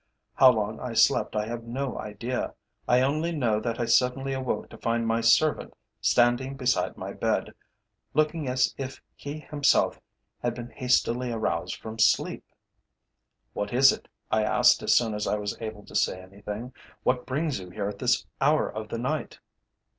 How 0.33 0.49
long 0.49 0.79
I 0.79 0.93
slept 0.95 1.35
I 1.35 1.45
have 1.45 1.61
no 1.65 1.99
idea, 1.99 2.55
I 2.87 3.01
only 3.01 3.31
know 3.31 3.59
that 3.59 3.79
I 3.79 3.85
suddenly 3.85 4.33
awoke 4.33 4.67
to 4.69 4.77
find 4.79 5.05
my 5.05 5.21
servant 5.21 5.75
standing 6.01 6.57
beside 6.57 6.97
my 6.97 7.13
bed, 7.13 7.53
looking 8.15 8.47
as 8.47 8.73
if 8.79 8.99
he 9.13 9.37
himself 9.37 10.01
had 10.41 10.55
been 10.55 10.71
hastily 10.71 11.31
aroused 11.31 11.75
from 11.75 11.99
sleep. 11.99 12.43
"'What 13.53 13.71
is 13.73 13.91
it?' 13.91 14.07
I 14.31 14.41
asked 14.41 14.81
as 14.81 14.95
soon 14.97 15.13
as 15.13 15.27
I 15.27 15.37
was 15.37 15.55
able 15.61 15.85
to 15.85 15.93
say 15.93 16.19
anything. 16.19 16.73
'What 17.03 17.27
brings 17.27 17.59
you 17.59 17.69
here 17.69 17.87
at 17.87 17.99
this 17.99 18.25
hour 18.41 18.67
of 18.73 18.89
the 18.89 18.97
night?' 18.97 19.37